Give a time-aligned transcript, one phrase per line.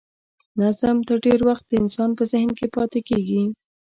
[0.59, 3.43] نظم تر ډېر وخت د انسان په ذهن کې پاتې کیږي.